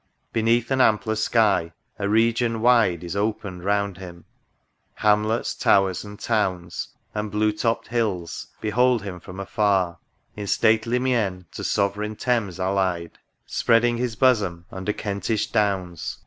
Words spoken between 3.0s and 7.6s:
Is opened round him;— hamlets, towers, and towns, And blue